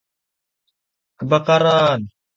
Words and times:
Kebakaran! 1.17 2.01